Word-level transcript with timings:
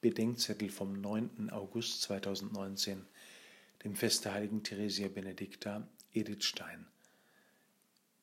Bedenkzettel 0.00 0.70
vom 0.70 0.98
9. 0.98 1.50
August 1.50 2.00
2019, 2.02 3.06
dem 3.84 3.94
Fest 3.94 4.24
der 4.24 4.32
heiligen 4.32 4.62
Theresia 4.62 5.08
Benedicta, 5.08 5.86
Edith 6.14 6.44
Stein. 6.44 6.86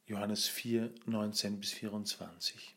Johannes 0.08 0.48
4, 0.48 0.92
19 1.06 1.60
bis 1.60 1.74
24. 1.74 2.76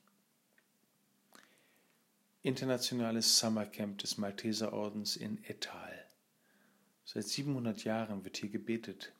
Internationales 2.42 3.38
Summercamp 3.38 3.98
des 3.98 4.18
Malteserordens 4.18 5.16
in 5.16 5.42
Ettal. 5.44 6.06
Seit 7.06 7.24
700 7.24 7.84
Jahren 7.84 8.24
wird 8.24 8.36
hier 8.36 8.50
gebetet. 8.50 9.14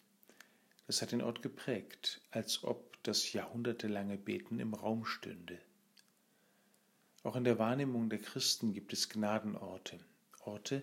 Das 0.86 1.00
hat 1.00 1.12
den 1.12 1.22
Ort 1.22 1.40
geprägt, 1.40 2.20
als 2.30 2.64
ob 2.64 3.02
das 3.02 3.32
jahrhundertelange 3.32 4.18
Beten 4.18 4.60
im 4.60 4.74
Raum 4.74 5.06
stünde. 5.06 5.58
Auch 7.22 7.36
in 7.36 7.44
der 7.44 7.58
Wahrnehmung 7.58 8.08
der 8.08 8.18
Christen 8.18 8.72
gibt 8.72 8.94
es 8.94 9.10
Gnadenorte, 9.10 10.00
Orte, 10.40 10.82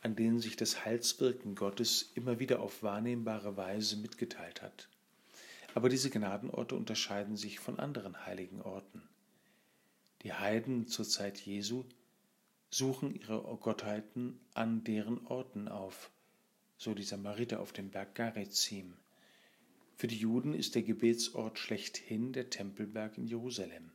an 0.00 0.16
denen 0.16 0.40
sich 0.40 0.56
das 0.56 0.86
Heilswirken 0.86 1.56
Gottes 1.56 2.10
immer 2.14 2.38
wieder 2.38 2.60
auf 2.60 2.82
wahrnehmbare 2.82 3.58
Weise 3.58 3.98
mitgeteilt 3.98 4.62
hat. 4.62 4.88
Aber 5.74 5.90
diese 5.90 6.08
Gnadenorte 6.08 6.74
unterscheiden 6.74 7.36
sich 7.36 7.58
von 7.58 7.78
anderen 7.78 8.24
heiligen 8.24 8.62
Orten. 8.62 9.02
Die 10.22 10.32
Heiden 10.32 10.86
zur 10.86 11.06
Zeit 11.06 11.38
Jesu 11.38 11.84
suchen 12.70 13.14
ihre 13.14 13.42
Gottheiten 13.58 14.40
an 14.54 14.84
deren 14.84 15.26
Orten 15.26 15.68
auf, 15.68 16.10
so 16.78 16.94
die 16.94 17.02
Samariter 17.02 17.60
auf 17.60 17.74
dem 17.74 17.90
Berg 17.90 18.14
Garizim. 18.14 18.94
Für 19.96 20.06
die 20.06 20.16
Juden 20.16 20.54
ist 20.54 20.76
der 20.76 20.82
Gebetsort 20.82 21.58
schlechthin 21.58 22.32
der 22.32 22.48
Tempelberg 22.48 23.18
in 23.18 23.26
Jerusalem 23.26 23.90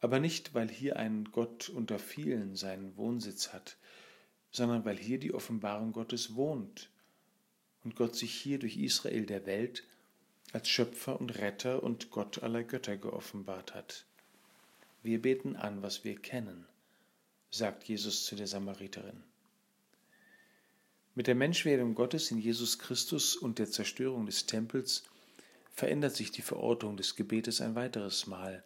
aber 0.00 0.20
nicht, 0.20 0.54
weil 0.54 0.68
hier 0.68 0.96
ein 0.96 1.24
Gott 1.32 1.68
unter 1.68 1.98
vielen 1.98 2.56
seinen 2.56 2.96
Wohnsitz 2.96 3.52
hat, 3.52 3.76
sondern 4.50 4.84
weil 4.84 4.96
hier 4.96 5.18
die 5.18 5.34
Offenbarung 5.34 5.92
Gottes 5.92 6.34
wohnt 6.34 6.90
und 7.84 7.96
Gott 7.96 8.16
sich 8.16 8.32
hier 8.32 8.58
durch 8.58 8.76
Israel 8.76 9.26
der 9.26 9.46
Welt 9.46 9.84
als 10.52 10.68
Schöpfer 10.68 11.20
und 11.20 11.38
Retter 11.38 11.82
und 11.82 12.10
Gott 12.10 12.42
aller 12.42 12.62
Götter 12.62 12.96
geoffenbart 12.96 13.74
hat. 13.74 14.06
Wir 15.02 15.20
beten 15.20 15.56
an, 15.56 15.82
was 15.82 16.04
wir 16.04 16.16
kennen, 16.16 16.66
sagt 17.50 17.84
Jesus 17.84 18.24
zu 18.24 18.36
der 18.36 18.46
Samariterin. 18.46 19.22
Mit 21.14 21.26
der 21.26 21.34
Menschwerdung 21.34 21.94
Gottes 21.94 22.30
in 22.30 22.38
Jesus 22.38 22.78
Christus 22.78 23.36
und 23.36 23.58
der 23.58 23.70
Zerstörung 23.70 24.26
des 24.26 24.46
Tempels 24.46 25.04
verändert 25.72 26.14
sich 26.14 26.30
die 26.30 26.42
Verortung 26.42 26.96
des 26.96 27.16
Gebetes 27.16 27.60
ein 27.60 27.74
weiteres 27.74 28.26
Mal. 28.26 28.64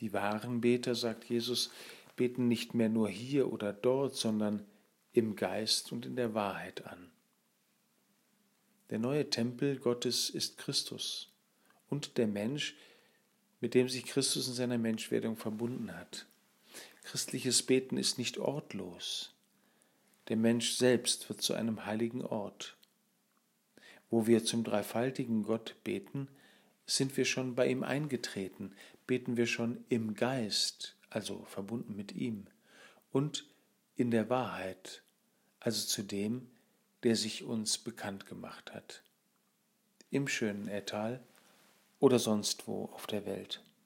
Die 0.00 0.12
wahren 0.12 0.60
Beter, 0.60 0.94
sagt 0.94 1.24
Jesus, 1.24 1.70
beten 2.16 2.48
nicht 2.48 2.74
mehr 2.74 2.88
nur 2.88 3.08
hier 3.08 3.52
oder 3.52 3.72
dort, 3.72 4.16
sondern 4.16 4.64
im 5.12 5.36
Geist 5.36 5.92
und 5.92 6.06
in 6.06 6.16
der 6.16 6.34
Wahrheit 6.34 6.86
an. 6.86 7.10
Der 8.90 8.98
neue 8.98 9.28
Tempel 9.28 9.78
Gottes 9.78 10.30
ist 10.30 10.58
Christus 10.58 11.30
und 11.90 12.16
der 12.16 12.26
Mensch, 12.26 12.76
mit 13.60 13.74
dem 13.74 13.88
sich 13.88 14.04
Christus 14.04 14.48
in 14.48 14.54
seiner 14.54 14.78
Menschwerdung 14.78 15.36
verbunden 15.36 15.94
hat. 15.94 16.26
Christliches 17.02 17.62
Beten 17.62 17.96
ist 17.96 18.18
nicht 18.18 18.38
ortlos. 18.38 19.32
Der 20.28 20.36
Mensch 20.36 20.74
selbst 20.74 21.28
wird 21.28 21.42
zu 21.42 21.54
einem 21.54 21.86
heiligen 21.86 22.22
Ort. 22.22 22.76
Wo 24.10 24.26
wir 24.26 24.44
zum 24.44 24.62
dreifaltigen 24.64 25.42
Gott 25.42 25.74
beten, 25.84 26.28
sind 26.88 27.16
wir 27.18 27.26
schon 27.26 27.54
bei 27.54 27.68
ihm 27.68 27.84
eingetreten, 27.84 28.74
beten 29.06 29.36
wir 29.36 29.46
schon 29.46 29.84
im 29.90 30.14
Geist, 30.14 30.96
also 31.10 31.44
verbunden 31.44 31.94
mit 31.94 32.12
ihm, 32.12 32.46
und 33.12 33.46
in 33.94 34.10
der 34.10 34.30
Wahrheit, 34.30 35.02
also 35.60 35.86
zu 35.86 36.02
dem, 36.02 36.48
der 37.02 37.14
sich 37.14 37.44
uns 37.44 37.78
bekannt 37.78 38.26
gemacht 38.26 38.72
hat, 38.72 39.02
im 40.10 40.26
schönen 40.28 40.66
Ettal 40.66 41.22
oder 42.00 42.18
sonst 42.18 42.66
wo 42.66 42.86
auf 42.86 43.06
der 43.06 43.26
Welt. 43.26 43.62